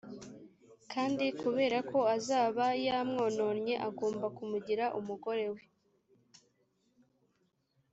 [0.91, 5.61] kandi kubera ko azaba yamwononnye, agomba kumugira umugore we,